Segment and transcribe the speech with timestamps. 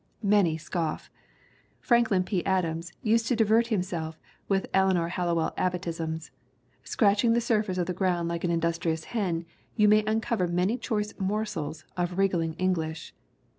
[0.23, 1.11] Many scoff;
[1.79, 2.43] Franklin P.
[2.43, 6.31] Adams used to divert him self with Eleanor Hallowell Abbottisms;
[6.83, 9.45] scratching the surface of the ground like an industrious hen
[9.75, 13.13] you may uncover many choice morsels of wriggling Eng lish.